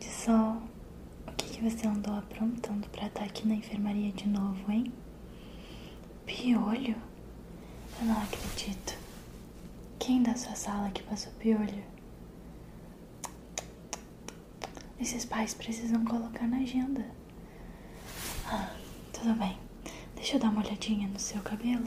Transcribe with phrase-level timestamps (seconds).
[0.00, 0.62] de sol.
[1.26, 4.92] O que, que você andou aprontando pra estar aqui na enfermaria de novo, hein?
[6.26, 6.96] Piolho?
[8.00, 8.98] Eu não acredito.
[9.98, 11.84] Quem da sua sala que passou piolho?
[14.98, 17.04] Esses pais precisam colocar na agenda.
[18.46, 18.74] Ah,
[19.12, 19.56] tudo bem.
[20.14, 21.86] Deixa eu dar uma olhadinha no seu cabelo.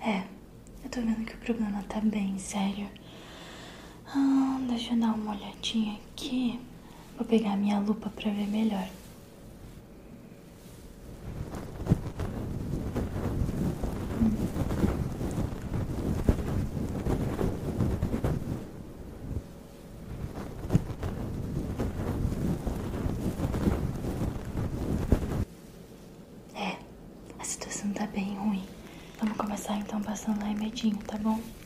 [0.00, 0.22] É,
[0.84, 2.86] eu tô vendo que o problema tá bem sério.
[4.06, 6.60] Ah, deixa eu dar uma olhadinha aqui.
[7.16, 8.86] Vou pegar minha lupa pra ver melhor.
[26.54, 26.76] É,
[27.38, 28.66] a situação tá bem ruim.
[29.18, 31.57] Vamos começar então passando remedinho, tá bom?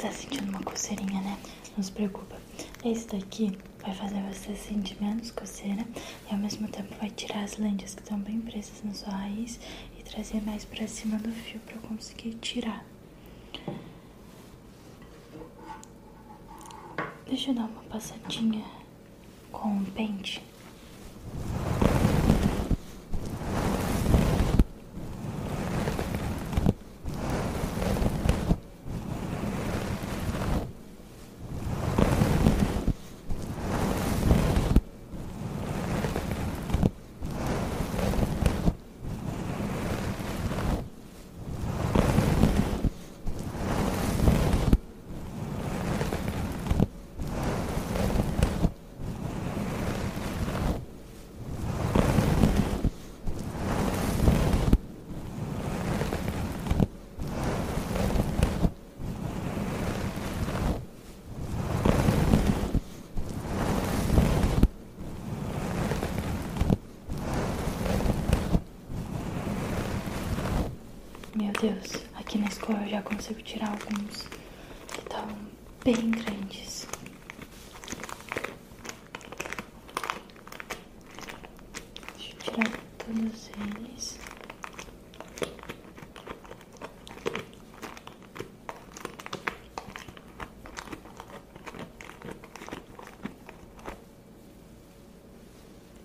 [0.00, 1.38] Tá sentindo uma coceirinha, né?
[1.76, 2.36] Não se preocupa.
[2.82, 5.84] Esse daqui vai fazer você sentir menos coceira
[6.28, 9.60] e ao mesmo tempo vai tirar as lentes que estão bem presas na sua raiz
[9.98, 12.84] e trazer mais pra cima do fio pra eu conseguir tirar.
[17.26, 18.64] Deixa eu dar uma passadinha
[19.52, 20.42] com um pente.
[71.32, 74.22] Meu Deus, aqui na escola eu já consigo tirar alguns
[74.88, 75.36] que estavam
[75.84, 76.86] bem grandes.
[82.16, 84.18] Deixa eu tirar todos eles.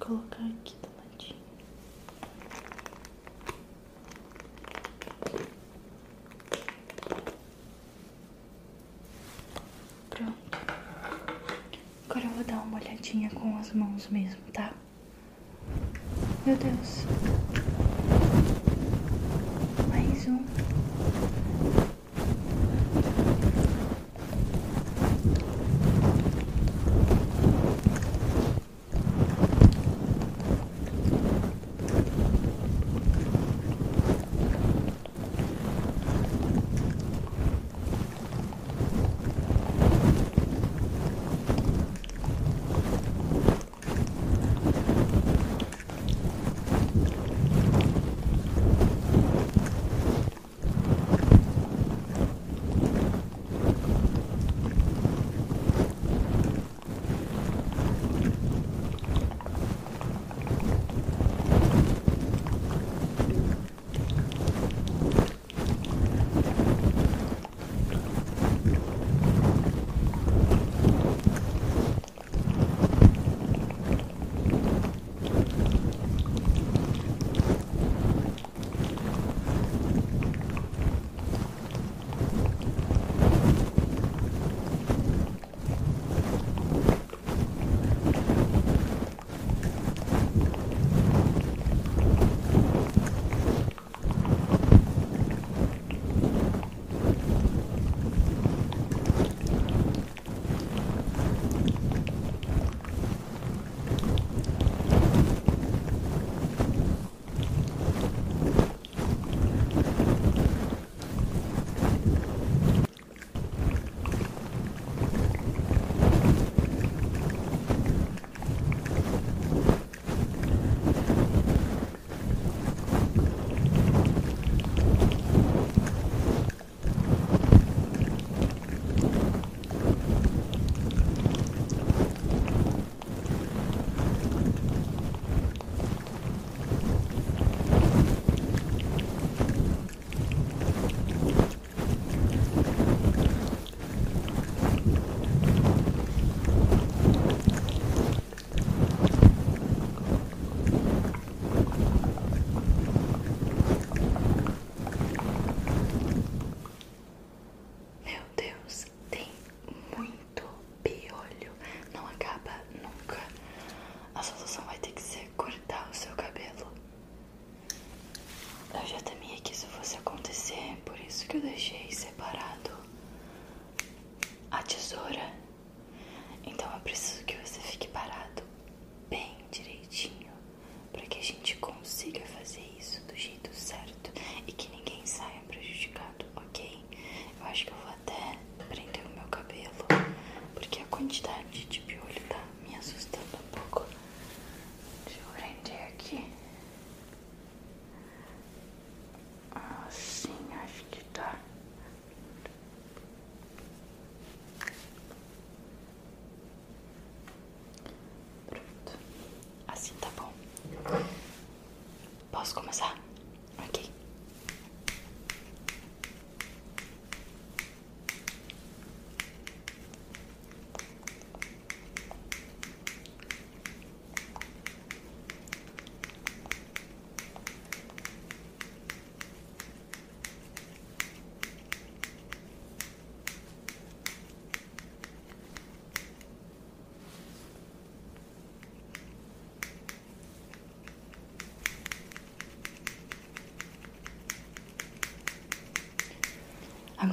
[0.00, 1.44] Vou colocar aqui do ladinho.
[10.10, 10.58] Pronto.
[12.08, 14.72] Agora eu vou dar uma olhadinha com as mãos mesmo, tá?
[16.44, 17.06] Meu Deus.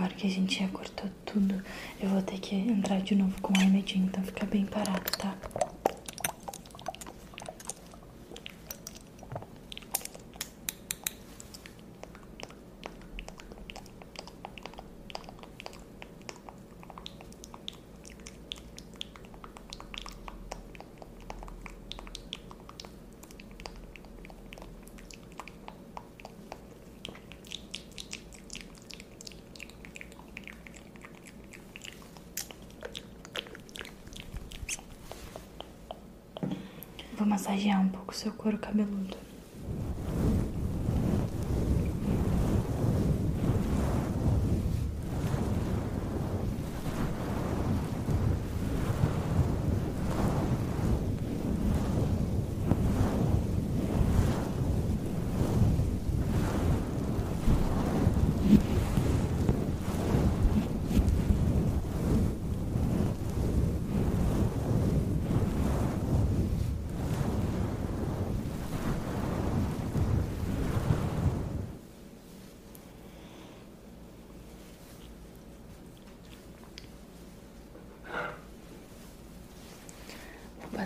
[0.00, 1.62] Agora que a gente já cortou tudo,
[2.00, 5.36] eu vou ter que entrar de novo com o remedinho, então fica bem parado, tá?
[37.18, 39.16] Vou massagear um pouco seu couro cabeludo.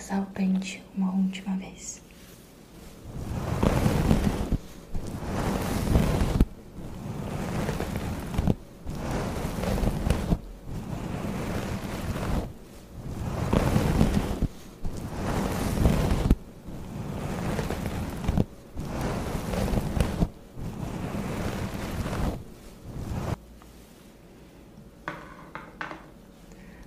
[0.05, 2.03] Passar o pente uma última vez.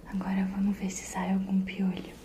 [0.05, 2.15] Agora vamos ver se sai algum piolho.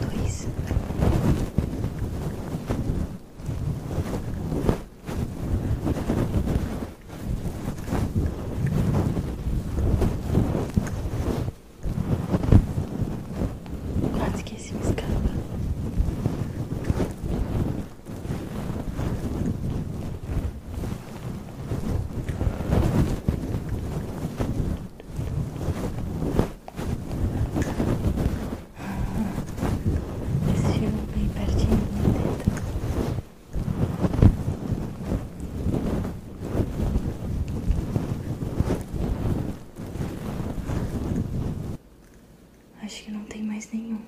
[0.00, 0.48] Dois.
[14.12, 15.08] Quase que esse me escapa.
[30.54, 32.48] Esse chegou bem pertinho do meu dedo.
[42.82, 44.00] Acho que não tem mais nenhum.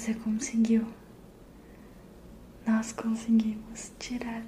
[0.00, 0.86] Você conseguiu.
[2.66, 4.42] Nós conseguimos tirar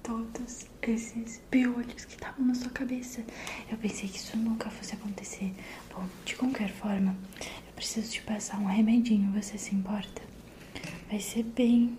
[0.00, 3.20] todos esses piolhos que estavam na sua cabeça.
[3.68, 5.52] Eu pensei que isso nunca fosse acontecer.
[5.92, 9.32] Bom, de qualquer forma, eu preciso te passar um remedinho.
[9.32, 10.22] Você se importa?
[11.10, 11.98] Vai ser bem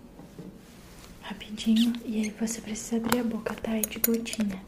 [1.20, 1.92] rapidinho.
[2.06, 3.72] E aí você precisa abrir a boca, tá?
[3.72, 4.62] É de gotinha.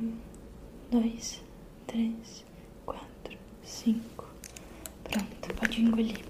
[0.00, 0.16] Um,
[0.90, 1.42] dois,
[1.86, 2.44] três,
[2.86, 4.26] quatro, cinco.
[5.04, 6.24] Pronto, pode engolir.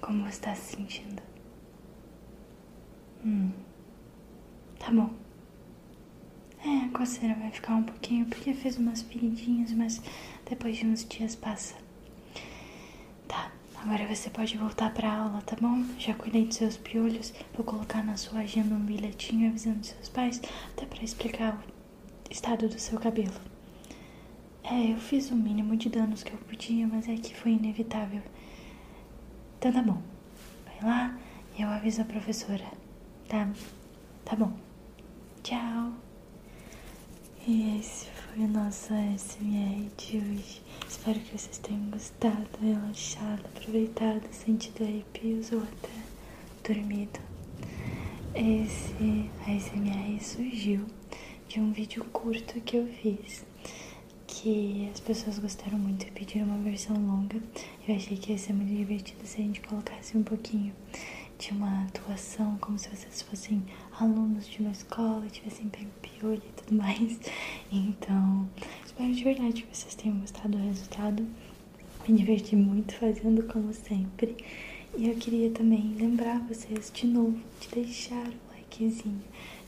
[0.00, 1.22] Como você está se sentindo?
[3.24, 3.50] Hum,
[4.78, 5.10] tá bom.
[6.64, 10.00] É, a coceira vai ficar um pouquinho porque fez umas feridinhas, mas
[10.48, 11.74] depois de uns dias passa.
[13.82, 15.82] Agora você pode voltar pra aula, tá bom?
[15.98, 17.32] Já cuidei dos seus piolhos.
[17.54, 20.40] Vou colocar na sua agenda um bilhetinho avisando seus pais,
[20.72, 21.54] até pra explicar
[22.28, 23.34] o estado do seu cabelo.
[24.62, 28.22] É, eu fiz o mínimo de danos que eu podia, mas é que foi inevitável.
[29.58, 30.02] Então tá bom.
[30.66, 31.18] Vai lá
[31.58, 32.66] e eu aviso a professora.
[33.28, 33.48] Tá?
[34.26, 34.52] Tá bom.
[35.42, 35.92] Tchau.
[37.46, 40.62] E esse foi o nosso SMR de hoje.
[40.88, 47.18] Espero que vocês tenham gostado, relaxado, aproveitado, sentido arrepios ou até dormido.
[48.34, 50.86] Esse ASMR surgiu
[51.48, 53.44] de um vídeo curto que eu fiz
[54.26, 57.42] que as pessoas gostaram muito e pediram uma versão longa.
[57.88, 60.72] Eu achei que ia ser muito divertido se a gente colocasse um pouquinho
[61.36, 63.64] de uma atuação, como se vocês fossem
[64.00, 67.20] alunos de uma escola, tivessem pego piolho e tudo mais.
[67.72, 68.48] Então,
[68.84, 71.24] espero de verdade que vocês tenham gostado do resultado.
[72.08, 74.36] Me diverti muito fazendo, como sempre.
[74.96, 79.22] E eu queria também lembrar vocês de novo de deixar o likezinho,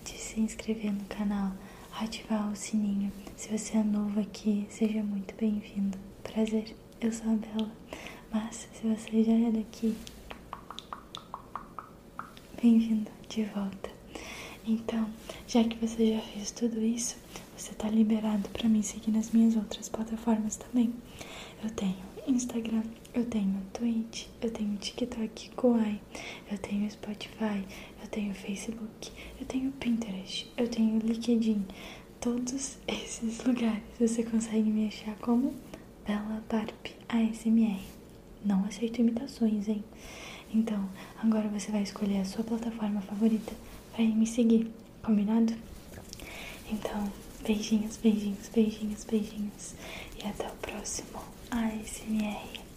[0.04, 1.52] de se inscrever no canal,
[2.00, 3.12] ativar o sininho.
[3.36, 5.96] Se você é novo aqui, seja muito bem-vindo.
[6.24, 7.72] Prazer, eu sou a Bela.
[8.32, 9.94] Mas se você já é daqui,
[12.60, 13.91] bem-vindo de volta.
[14.64, 15.08] Então,
[15.48, 17.16] já que você já fez tudo isso,
[17.56, 20.94] você tá liberado para me seguir nas minhas outras plataformas também.
[21.64, 21.96] Eu tenho
[22.28, 26.00] Instagram, eu tenho Twitch, eu tenho TikTok, Kawaii,
[26.50, 27.64] eu tenho Spotify,
[28.00, 31.66] eu tenho Facebook, eu tenho Pinterest, eu tenho LinkedIn.
[32.20, 35.54] Todos esses lugares você consegue me achar como
[36.06, 37.80] Bela Barbie ASMR.
[38.44, 39.82] Não aceito imitações, hein?
[40.54, 40.88] Então,
[41.20, 43.52] agora você vai escolher a sua plataforma favorita
[43.92, 44.70] para me seguir,
[45.02, 45.54] combinado?
[46.70, 47.12] Então,
[47.44, 49.74] beijinhos, beijinhos, beijinhos, beijinhos
[50.22, 51.20] e até o próximo
[51.50, 52.71] ASMR.